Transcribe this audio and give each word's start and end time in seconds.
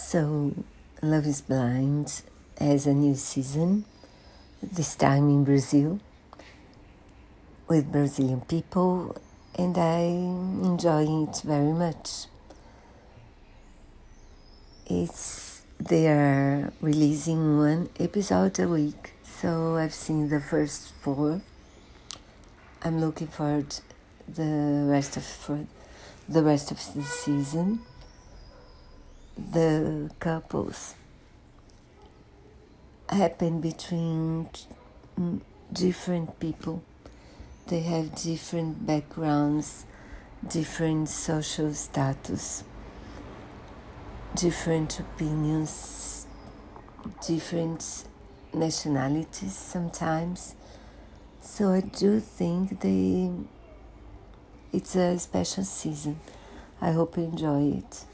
So, 0.00 0.54
Love 1.02 1.26
is 1.26 1.42
Blind 1.42 2.22
has 2.58 2.86
a 2.86 2.94
new 2.94 3.14
season, 3.14 3.84
this 4.60 4.96
time 4.96 5.28
in 5.28 5.44
Brazil, 5.44 6.00
with 7.68 7.92
Brazilian 7.92 8.40
people, 8.40 9.14
and 9.56 9.76
I 9.78 10.00
enjoy 10.00 11.28
it 11.28 11.42
very 11.44 11.72
much. 11.72 12.26
It's 14.86 15.62
they 15.78 16.08
are 16.08 16.72
releasing 16.80 17.58
one 17.58 17.90
episode 18.00 18.58
a 18.58 18.66
week, 18.66 19.12
so 19.22 19.76
I've 19.76 19.94
seen 19.94 20.28
the 20.28 20.40
first 20.40 20.92
four. 21.02 21.42
I'm 22.82 23.00
looking 23.00 23.28
forward 23.28 23.76
the 24.26 24.86
rest 24.88 25.16
of 25.16 25.24
for 25.24 25.66
the 26.28 26.42
rest 26.42 26.72
of 26.72 26.78
the 26.94 27.04
season 27.04 27.80
the 29.52 30.10
couples 30.20 30.94
happen 33.08 33.60
between 33.60 34.48
mm, 35.18 35.40
different 35.72 36.38
people. 36.38 36.82
They 37.66 37.80
have 37.80 38.14
different 38.14 38.86
backgrounds, 38.86 39.86
different 40.46 41.08
social 41.08 41.72
status, 41.74 42.64
different 44.34 45.00
opinions, 45.00 46.26
different 47.26 48.04
nationalities 48.52 49.54
sometimes. 49.54 50.54
So 51.40 51.70
I 51.72 51.80
do 51.80 52.20
think 52.20 52.80
they 52.80 53.30
it's 54.72 54.94
a 54.94 55.18
special 55.18 55.64
season. 55.64 56.20
I 56.80 56.92
hope 56.92 57.16
you 57.16 57.24
enjoy 57.24 57.78
it. 57.78 58.04